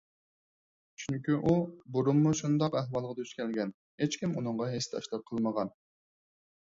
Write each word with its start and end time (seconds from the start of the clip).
چۈنكى 1.01 1.35
ئۇ 1.43 1.53
بۇرۇنمۇ 1.97 2.33
شۇنداق 2.41 2.79
ئەھۋالغا 2.81 3.13
دۇچ 3.21 3.35
كەلگەن، 3.43 3.75
ھېچكىم 4.05 4.35
ئۇنىڭغا 4.41 4.71
ھېسداشلىق 4.75 5.27
قىلمىغان. 5.31 5.71